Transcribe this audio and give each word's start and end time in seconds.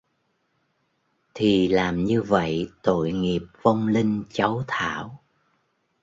Thì 1.33 1.67
làm 1.67 2.03
như 2.03 2.21
vậy 2.21 2.69
Tội 2.83 3.11
nghiệp 3.11 3.41
vong 3.63 3.87
linh 3.87 4.23
cháu 4.31 4.63
Thảo 4.67 5.21